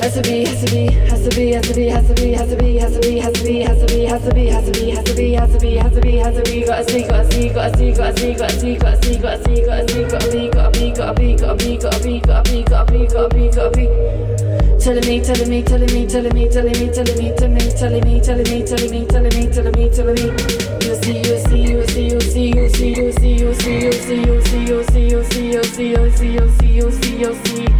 has 0.00 0.14
to 0.14 0.22
be, 0.22 0.44
has 0.44 0.64
to 0.64 0.70
be, 0.70 0.86
has 0.86 1.28
to 1.28 1.36
be, 1.36 1.50
has 1.52 1.66
to 1.68 1.74
be, 1.74 1.92
has 1.92 2.08
to 2.08 2.14
be, 2.14 2.32
has 2.32 2.48
to 2.50 2.56
be, 2.56 2.76
has 2.78 2.92
to 2.92 3.02
be, 3.02 3.18
has 3.20 3.38
to 3.38 3.44
be, 3.44 3.60
has 3.60 3.84
to 3.84 3.94
be, 3.94 4.06
has 4.06 4.24
to 4.24 4.32
be, 4.32 4.46
has 4.46 4.64
to 4.64 4.72
be, 4.72 4.90
has 4.90 5.04
to 5.04 5.14
be, 5.14 5.34
has 5.34 5.52
to 5.52 5.60
be, 5.60 5.76
has 5.76 5.94
to 5.94 6.00
be, 6.00 6.16
has 6.16 6.36
to 6.36 6.42
be, 6.42 6.64
gotta 6.64 6.90
see, 6.90 7.02
gotta 7.02 7.30
see, 7.30 7.48
gotta 7.50 7.76
see, 7.76 7.92
gotta 7.92 8.16
see, 8.16 8.34
gotta 8.34 8.58
see, 8.58 8.76
gotta 8.76 9.02
see, 9.02 9.18
gotta 9.18 9.44
see, 9.44 9.62
gotta 9.62 9.88
see, 9.88 10.08
gotta 10.08 10.30
be, 10.32 10.50
gotta 10.50 10.72
be, 10.72 10.90
gotta 10.90 11.14
be, 11.14 11.36
gotta 11.36 11.58
be, 11.60 11.76
gotta 11.76 12.02
be, 12.02 12.20
gotta 12.20 12.50
be, 12.50 12.62
gotta 12.64 12.92
be, 12.92 13.06
gotta 13.06 13.34
be, 13.34 13.50
gotta 13.50 13.70
be. 13.76 14.80
Telling 14.80 15.06
me, 15.06 15.20
telling 15.20 15.50
me, 15.50 15.62
telling 15.62 15.92
me, 15.92 16.06
telling 16.08 16.34
me, 16.34 16.48
telling 16.48 16.72
me, 16.72 16.88
telling 16.90 17.18
me, 17.18 17.32
telling 17.36 17.54
me, 17.60 17.70
telling 17.76 18.02
me, 18.02 18.20
telling 18.20 18.48
me, 18.48 18.64
telling 18.64 18.90
me, 18.90 19.06
telling 19.06 19.34
me, 19.36 19.52
telling 19.52 19.74
me, 19.76 19.90
telling 19.90 20.14
me. 20.14 20.22
You 20.80 20.94
see, 21.04 21.18
you 21.20 21.38
see, 21.44 21.62
you 21.68 21.86
see, 21.86 22.08
you 22.08 22.20
see, 22.20 22.48
you 22.48 22.68
see, 22.70 22.94
you 22.94 23.12
see, 23.12 23.34
you 23.36 23.52
see, 23.52 23.76
you 23.76 23.92
see, 23.92 24.22
you 24.24 24.42
see, 24.42 24.64
you 24.64 24.82
see, 24.84 25.08
you 25.08 25.24
see, 25.24 25.50
you 25.50 25.64
see, 25.64 25.90
you 25.90 26.08
see, 26.08 26.32
you 26.32 26.50
see, 26.50 26.72
you 26.72 26.90
see, 26.90 27.16
you 27.18 27.34
see. 27.44 27.79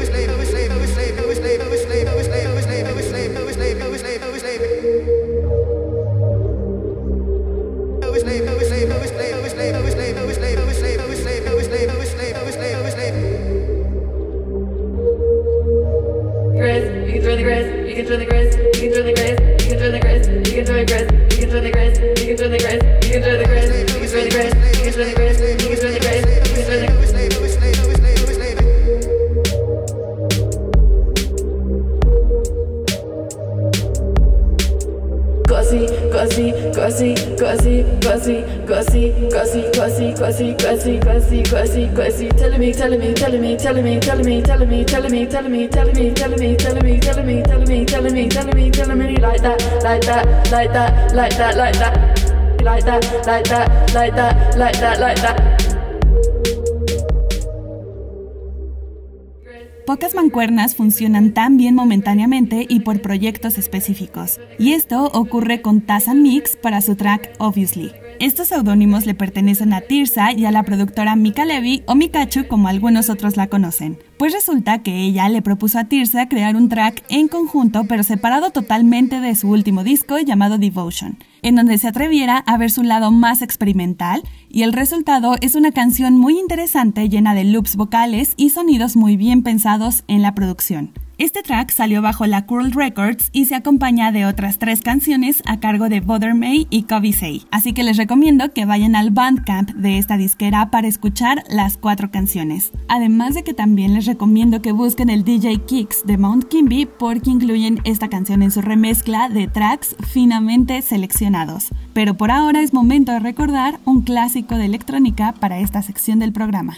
Pocas 59.85 60.15
mancuernas 60.15 60.75
funcionan 60.75 61.33
tan 61.33 61.57
bien 61.57 61.75
momentáneamente 61.75 62.65
y 62.67 62.79
por 62.79 63.01
proyectos 63.01 63.57
específicos, 63.57 64.39
y 64.57 64.73
esto 64.73 65.11
ocurre 65.13 65.61
con 65.61 65.81
Tazan 65.81 66.23
Mix 66.23 66.55
para 66.55 66.81
su 66.81 66.95
track 66.95 67.33
Obviously. 67.39 67.91
Estos 68.21 68.49
seudónimos 68.49 69.07
le 69.07 69.15
pertenecen 69.15 69.73
a 69.73 69.81
Tirsa 69.81 70.31
y 70.31 70.45
a 70.45 70.51
la 70.51 70.61
productora 70.61 71.15
Mika 71.15 71.43
Levy 71.43 71.81
o 71.87 71.95
Mikachu 71.95 72.47
como 72.47 72.67
algunos 72.67 73.09
otros 73.09 73.35
la 73.35 73.47
conocen. 73.47 73.97
Pues 74.21 74.33
resulta 74.33 74.83
que 74.83 75.01
ella 75.01 75.27
le 75.29 75.41
propuso 75.41 75.79
a 75.79 75.85
Tirsa 75.85 76.29
crear 76.29 76.55
un 76.55 76.69
track 76.69 77.03
en 77.09 77.27
conjunto 77.27 77.85
pero 77.85 78.03
separado 78.03 78.51
totalmente 78.51 79.19
de 79.19 79.33
su 79.33 79.49
último 79.49 79.83
disco 79.83 80.19
llamado 80.19 80.59
Devotion, 80.59 81.17
en 81.41 81.55
donde 81.55 81.79
se 81.79 81.87
atreviera 81.87 82.37
a 82.37 82.55
ver 82.59 82.69
su 82.69 82.83
lado 82.83 83.09
más 83.09 83.41
experimental 83.41 84.21
y 84.47 84.61
el 84.61 84.73
resultado 84.73 85.37
es 85.41 85.55
una 85.55 85.71
canción 85.71 86.19
muy 86.19 86.37
interesante 86.37 87.09
llena 87.09 87.33
de 87.33 87.45
loops 87.45 87.75
vocales 87.75 88.35
y 88.37 88.51
sonidos 88.51 88.95
muy 88.95 89.17
bien 89.17 89.41
pensados 89.41 90.03
en 90.07 90.21
la 90.21 90.35
producción. 90.35 90.91
Este 91.21 91.43
track 91.43 91.69
salió 91.69 92.01
bajo 92.01 92.25
la 92.25 92.47
Curl 92.47 92.71
Records 92.71 93.29
y 93.31 93.45
se 93.45 93.53
acompaña 93.53 94.11
de 94.11 94.25
otras 94.25 94.57
tres 94.57 94.81
canciones 94.81 95.43
a 95.45 95.59
cargo 95.59 95.87
de 95.87 95.99
Bother 95.99 96.33
May 96.33 96.65
y 96.71 96.85
Covey 96.85 97.13
Say. 97.13 97.43
Así 97.51 97.73
que 97.73 97.83
les 97.83 97.97
recomiendo 97.97 98.53
que 98.53 98.65
vayan 98.65 98.95
al 98.95 99.11
Bandcamp 99.11 99.69
de 99.69 99.99
esta 99.99 100.17
disquera 100.17 100.71
para 100.71 100.87
escuchar 100.87 101.43
las 101.47 101.77
cuatro 101.77 102.09
canciones. 102.09 102.71
Además 102.87 103.35
de 103.35 103.43
que 103.43 103.53
también 103.53 103.93
les 103.93 104.07
recomiendo 104.11 104.61
que 104.61 104.73
busquen 104.73 105.09
el 105.09 105.23
DJ 105.23 105.59
Kicks 105.59 106.05
de 106.05 106.17
Mount 106.17 106.49
Kimby 106.49 106.85
porque 106.85 107.29
incluyen 107.29 107.79
esta 107.85 108.09
canción 108.09 108.41
en 108.41 108.51
su 108.51 108.61
remezcla 108.61 109.29
de 109.29 109.47
tracks 109.47 109.95
finamente 110.09 110.81
seleccionados. 110.81 111.69
Pero 111.93 112.15
por 112.15 112.29
ahora 112.29 112.61
es 112.61 112.73
momento 112.73 113.13
de 113.13 113.19
recordar 113.19 113.79
un 113.85 114.01
clásico 114.01 114.55
de 114.55 114.65
electrónica 114.65 115.33
para 115.39 115.59
esta 115.59 115.81
sección 115.81 116.19
del 116.19 116.33
programa. 116.33 116.75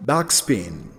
Backspin. 0.00 0.94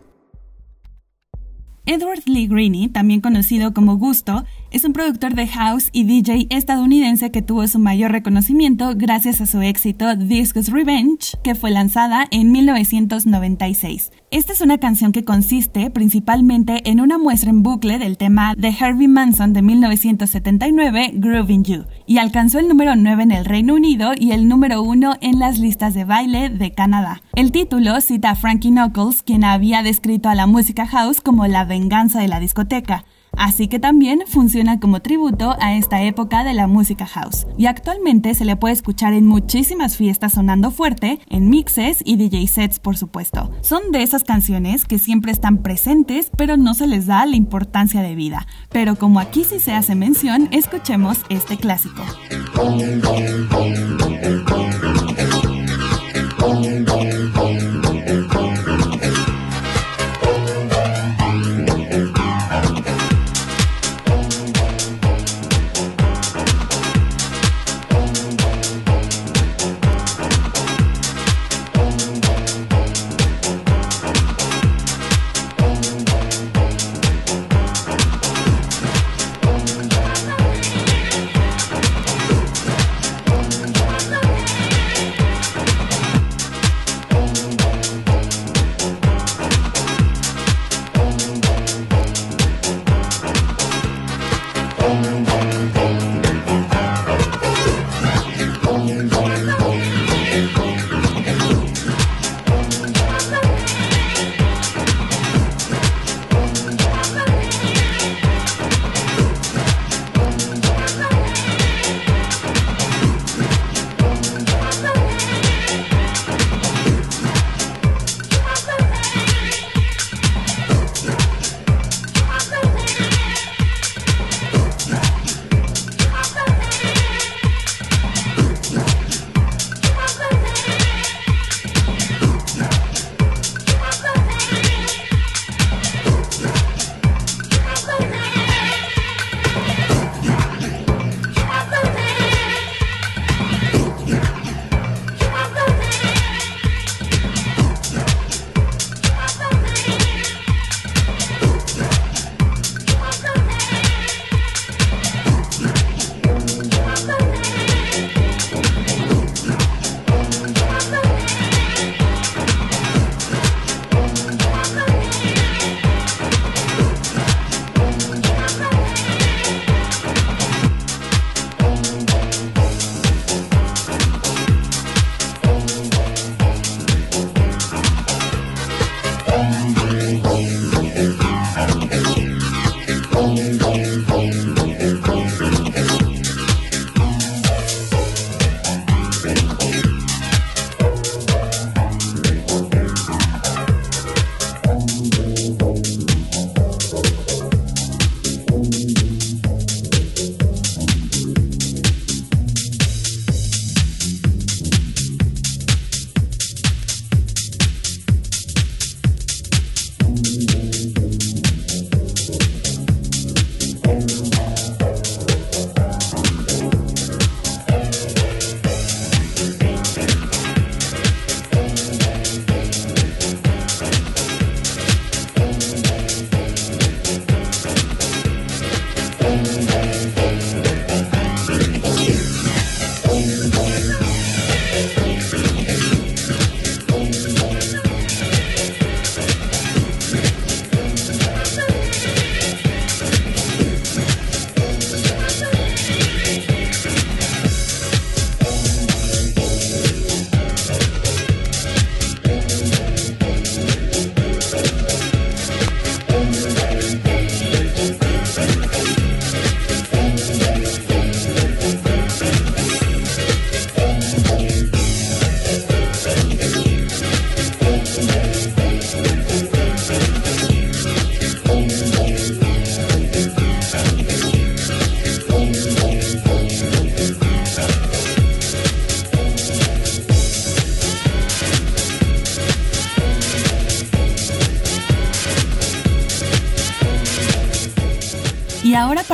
Edward 1.87 2.21
Lee 2.25 2.47
Greene, 2.47 2.89
también 2.89 3.21
conocido 3.21 3.73
como 3.73 3.97
Gusto, 3.97 4.43
es 4.75 4.83
un 4.83 4.91
productor 4.91 5.35
de 5.35 5.47
house 5.47 5.87
y 5.93 6.03
DJ 6.03 6.47
estadounidense 6.49 7.31
que 7.31 7.41
tuvo 7.41 7.65
su 7.65 7.79
mayor 7.79 8.11
reconocimiento 8.11 8.91
gracias 8.93 9.39
a 9.39 9.45
su 9.45 9.61
éxito 9.61 10.17
Discus 10.17 10.67
Revenge, 10.67 11.37
que 11.45 11.55
fue 11.55 11.71
lanzada 11.71 12.27
en 12.29 12.51
1996. 12.51 14.11
Esta 14.31 14.51
es 14.51 14.59
una 14.59 14.77
canción 14.77 15.13
que 15.13 15.23
consiste 15.23 15.89
principalmente 15.91 16.81
en 16.89 16.99
una 16.99 17.17
muestra 17.17 17.51
en 17.51 17.63
bucle 17.63 17.99
del 17.99 18.17
tema 18.17 18.53
de 18.57 18.75
Harvey 18.77 19.07
Manson 19.07 19.53
de 19.53 19.61
1979, 19.61 21.11
Groovin' 21.13 21.63
You, 21.63 21.85
y 22.05 22.17
alcanzó 22.17 22.59
el 22.59 22.67
número 22.67 22.97
9 22.97 23.23
en 23.23 23.31
el 23.31 23.45
Reino 23.45 23.75
Unido 23.75 24.11
y 24.13 24.31
el 24.31 24.49
número 24.49 24.81
1 24.81 25.19
en 25.21 25.39
las 25.39 25.57
listas 25.57 25.93
de 25.93 26.03
baile 26.03 26.49
de 26.49 26.73
Canadá. 26.73 27.21
El 27.33 27.53
título 27.53 28.01
cita 28.01 28.31
a 28.31 28.35
Frankie 28.35 28.71
Knuckles, 28.71 29.23
quien 29.23 29.45
había 29.45 29.83
descrito 29.83 30.27
a 30.27 30.35
la 30.35 30.47
música 30.47 30.85
house 30.85 31.21
como 31.21 31.47
la 31.47 31.63
venganza 31.63 32.19
de 32.19 32.27
la 32.27 32.41
discoteca 32.41 33.05
así 33.37 33.67
que 33.67 33.79
también 33.79 34.21
funciona 34.27 34.79
como 34.79 35.01
tributo 35.01 35.55
a 35.59 35.75
esta 35.75 36.01
época 36.03 36.43
de 36.43 36.53
la 36.53 36.67
música 36.67 37.05
house. 37.05 37.47
Y 37.57 37.65
actualmente 37.65 38.33
se 38.35 38.45
le 38.45 38.55
puede 38.55 38.73
escuchar 38.73 39.13
en 39.13 39.25
muchísimas 39.25 39.97
fiestas 39.97 40.33
sonando 40.33 40.71
fuerte, 40.71 41.19
en 41.29 41.49
mixes 41.49 42.01
y 42.05 42.17
DJ 42.17 42.47
sets 42.47 42.79
por 42.79 42.97
supuesto. 42.97 43.51
Son 43.61 43.91
de 43.91 44.03
esas 44.03 44.23
canciones 44.23 44.85
que 44.85 44.99
siempre 44.99 45.31
están 45.31 45.59
presentes 45.59 46.31
pero 46.37 46.57
no 46.57 46.73
se 46.73 46.87
les 46.87 47.05
da 47.05 47.25
la 47.25 47.35
importancia 47.35 48.01
de 48.01 48.15
vida. 48.15 48.47
Pero 48.69 48.95
como 48.95 49.19
aquí 49.19 49.43
sí 49.43 49.59
se 49.59 49.73
hace 49.73 49.95
mención, 49.95 50.49
escuchemos 50.51 51.19
este 51.29 51.57
clásico. 51.57 52.03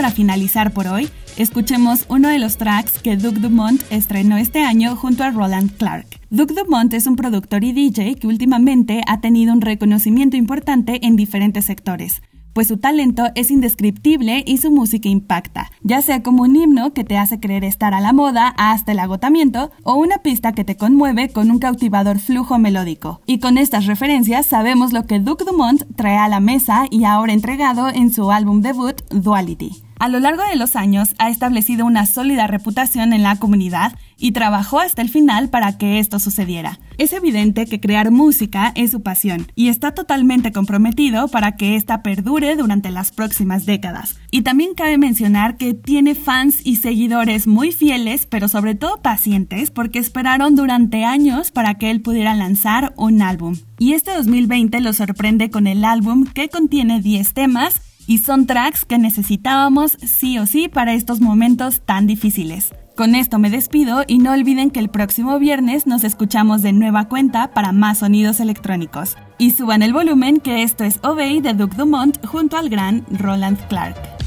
Para 0.02 0.14
finalizar 0.16 0.74
por 0.74 0.88
hoy, 0.88 1.10
escuchemos 1.38 2.06
uno 2.10 2.30
de 2.30 2.40
los 2.40 2.58
tracks 2.58 2.98
que 2.98 3.18
Duke 3.18 3.40
Dumont 3.40 3.84
estrenó 3.92 4.36
este 4.38 4.64
año 4.64 4.96
junto 4.96 5.24
a 5.24 5.30
Roland 5.30 5.78
Clark. 5.78 6.08
Duke 6.32 6.56
Dumont 6.56 6.92
es 6.96 7.06
un 7.06 7.16
productor 7.16 7.64
y 7.64 7.72
DJ 7.72 8.16
que 8.16 8.26
últimamente 8.26 9.04
ha 9.06 9.22
tenido 9.22 9.54
un 9.54 9.62
reconocimiento 9.62 10.38
importante 10.38 11.06
en 11.06 11.16
diferentes 11.16 11.66
sectores 11.66 12.24
pues 12.54 12.68
su 12.68 12.78
talento 12.78 13.28
es 13.36 13.52
indescriptible 13.52 14.44
y 14.46 14.58
su 14.58 14.72
música 14.72 15.10
impacta, 15.10 15.72
ya 15.84 16.02
sea 16.02 16.22
como 16.22 16.44
un 16.44 16.56
himno 16.56 16.94
que 16.94 17.04
te 17.04 17.18
hace 17.18 17.40
creer 17.40 17.64
estar 17.64 17.94
a 17.94 18.02
la 18.02 18.14
moda 18.14 18.54
hasta 18.58 18.92
el 18.92 19.00
agotamiento 19.00 19.72
o 19.84 19.96
una 19.96 20.18
pista 20.20 20.52
que 20.52 20.64
te 20.64 20.78
conmueve 20.78 21.30
con 21.30 21.50
un 21.50 21.60
cautivador 21.60 22.20
flujo 22.20 22.60
melódico. 22.60 23.22
Y 23.26 23.40
con 23.40 23.58
estas 23.58 23.86
referencias 23.86 24.46
sabemos 24.46 24.92
lo 24.94 25.06
que 25.06 25.20
Duke 25.20 25.46
Dumont 25.46 25.84
trae 25.96 26.18
a 26.18 26.28
la 26.28 26.40
mesa 26.40 26.86
y 26.90 27.06
ahora 27.06 27.34
entregado 27.34 27.90
en 27.90 28.14
su 28.14 28.32
álbum 28.32 28.62
debut 28.62 29.02
Duality. 29.10 29.91
A 30.02 30.10
lo 30.10 30.20
largo 30.20 30.42
de 30.42 30.56
los 30.56 30.76
años 30.76 31.14
ha 31.20 31.30
establecido 31.30 31.86
una 31.86 32.08
sólida 32.08 32.48
reputación 32.48 33.14
en 33.14 33.22
la 33.22 33.36
comunidad 33.36 33.96
y 34.18 34.32
trabajó 34.32 34.80
hasta 34.80 35.04
el 35.04 35.10
final 35.10 35.50
para 35.50 35.78
que 35.78 36.00
esto 36.00 36.18
sucediera. 36.18 36.80
Es 36.98 37.14
evidente 37.14 37.68
que 37.68 37.80
crear 37.80 38.10
música 38.10 38.72
es 38.74 38.90
su 38.90 39.04
pasión 39.04 39.46
y 39.54 39.68
está 39.68 39.94
totalmente 39.94 40.52
comprometido 40.52 41.28
para 41.28 41.56
que 41.56 41.76
esta 41.76 42.02
perdure 42.02 42.56
durante 42.56 42.90
las 42.90 43.12
próximas 43.12 43.68
décadas. 43.68 44.20
Y 44.32 44.42
también 44.42 44.74
cabe 44.74 44.98
mencionar 44.98 45.56
que 45.56 45.76
tiene 45.76 46.16
fans 46.16 46.62
y 46.64 46.78
seguidores 46.78 47.46
muy 47.46 47.72
fieles, 47.72 48.26
pero 48.26 48.48
sobre 48.48 48.74
todo 48.74 49.04
pacientes, 49.04 49.70
porque 49.70 50.00
esperaron 50.00 50.56
durante 50.56 51.06
años 51.06 51.52
para 51.52 51.76
que 51.76 51.92
él 51.92 52.02
pudiera 52.02 52.34
lanzar 52.34 52.92
un 52.98 53.22
álbum. 53.22 53.56
Y 53.78 53.94
este 53.94 54.16
2020 54.16 54.82
lo 54.82 54.94
sorprende 54.94 55.52
con 55.52 55.68
el 55.68 55.86
álbum 55.86 56.26
que 56.26 56.50
contiene 56.50 57.02
10 57.02 57.36
temas 57.36 57.82
y 58.08 58.20
son 58.20 58.46
tracks 58.46 58.86
que 58.86 58.98
necesitábamos 58.98 59.98
sí 60.04 60.38
o 60.40 60.46
sí 60.46 60.68
para 60.68 60.94
estos 60.94 61.22
momentos 61.22 61.82
tan 61.82 62.08
difíciles. 62.08 62.74
Con 62.96 63.16
esto 63.16 63.40
me 63.40 63.50
despido 63.50 64.04
y 64.06 64.20
no 64.20 64.32
olviden 64.34 64.70
que 64.70 64.80
el 64.80 64.90
próximo 64.90 65.40
viernes 65.40 65.88
nos 65.88 66.04
escuchamos 66.04 66.62
de 66.62 66.74
nueva 66.74 67.08
cuenta 67.08 67.52
para 67.52 67.72
más 67.72 68.00
sonidos 68.00 68.40
electrónicos. 68.40 69.18
Y 69.38 69.52
suban 69.52 69.82
el 69.82 69.94
volumen 69.94 70.40
que 70.40 70.62
esto 70.62 70.84
es 70.84 71.00
Obey 71.02 71.42
de 71.42 71.54
Duke 71.54 71.76
Dumont 71.78 72.24
junto 72.26 72.58
al 72.58 72.70
gran 72.70 73.06
Roland 73.10 73.58
Clark. 73.70 74.21